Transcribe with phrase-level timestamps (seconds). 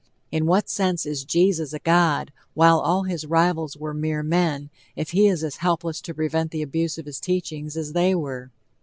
[0.31, 5.11] In what sense is Jesus a god, while all his rivals were "mere men," if
[5.11, 8.49] he is as helpless to prevent the abuse of his teachings as they were?